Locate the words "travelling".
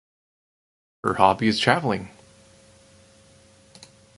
1.59-2.09